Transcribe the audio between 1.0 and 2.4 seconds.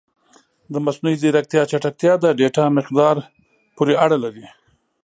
ځیرکتیا چټکتیا د